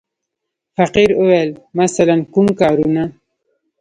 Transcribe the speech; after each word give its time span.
فقیر 0.75 1.09
وویل: 1.21 1.49
مثلاً 1.79 2.15
کوم 2.33 2.47
کارونه. 2.59 3.03